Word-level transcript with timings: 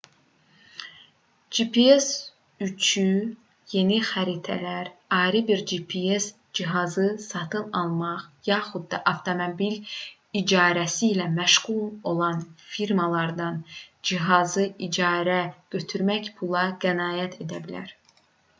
gps 1.55 2.05
üçü 2.67 3.09
yeni 3.73 3.97
xəritələr 4.11 4.87
ayrı 5.17 5.41
bir 5.49 5.59
gps 5.71 6.25
cihazı 6.59 7.05
satın 7.25 7.67
almaq 7.81 8.23
yaxud 8.49 8.87
da 8.95 8.99
avtomobil 9.13 9.75
icarəsi 10.41 11.09
ilə 11.17 11.27
məşğul 11.35 11.85
olan 12.13 12.41
firmalardan 12.77 13.59
cihazı 14.11 14.65
icarəyə 14.89 15.45
götürmək 15.77 16.33
pula 16.41 16.65
qənaət 16.87 17.39
edə 17.47 17.61
bilər 17.69 17.95